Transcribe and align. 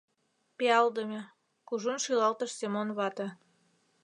—Пиалдыме,— 0.57 1.21
кужун 1.67 1.97
шӱлалтыш 2.03 2.51
Семон 2.59 2.89
вате. 2.97 3.27